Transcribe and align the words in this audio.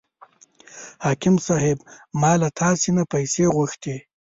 حاکم 1.05 1.35
صاحب 1.47 1.77
ما 2.21 2.31
له 2.41 2.49
تاسې 2.59 2.89
نه 2.97 3.03
پیسې 3.13 3.43
غوښتې. 3.55 3.95